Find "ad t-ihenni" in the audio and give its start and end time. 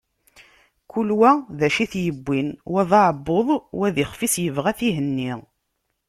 4.71-5.31